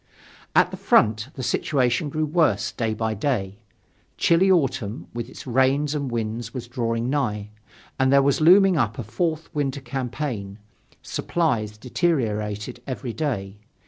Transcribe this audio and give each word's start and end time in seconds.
At 0.55 0.71
the 0.71 0.77
front, 0.77 1.27
the 1.35 1.43
situation 1.43 2.09
grew 2.09 2.25
worse 2.25 2.71
day 2.71 2.95
by 2.95 3.13
day. 3.13 3.59
Chilly 4.17 4.49
autumn, 4.49 5.05
with 5.13 5.29
its 5.29 5.45
rains 5.45 5.93
and 5.93 6.09
winds, 6.09 6.55
was 6.55 6.67
drawing 6.67 7.07
nigh. 7.07 7.51
And 7.99 8.11
there 8.11 8.23
was 8.23 8.41
looming 8.41 8.77
up 8.77 8.97
a 8.97 9.03
fourth 9.03 9.53
winter 9.53 9.79
campaign. 9.79 10.57
Supplies 11.03 11.77
deteriorated 11.77 12.81
every 12.87 13.13
day. 13.13 13.59